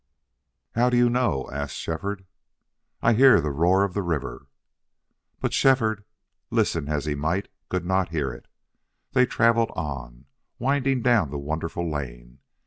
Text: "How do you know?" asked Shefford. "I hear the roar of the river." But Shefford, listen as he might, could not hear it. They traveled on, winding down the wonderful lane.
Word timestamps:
"How 0.73 0.89
do 0.89 0.97
you 0.97 1.11
know?" 1.11 1.47
asked 1.53 1.75
Shefford. 1.75 2.25
"I 3.03 3.13
hear 3.13 3.39
the 3.39 3.51
roar 3.51 3.83
of 3.83 3.93
the 3.93 4.01
river." 4.01 4.47
But 5.39 5.53
Shefford, 5.53 6.05
listen 6.49 6.89
as 6.89 7.05
he 7.05 7.13
might, 7.13 7.49
could 7.69 7.85
not 7.85 8.09
hear 8.09 8.33
it. 8.33 8.47
They 9.11 9.27
traveled 9.27 9.69
on, 9.75 10.25
winding 10.57 11.03
down 11.03 11.29
the 11.29 11.37
wonderful 11.37 11.87
lane. 11.87 12.39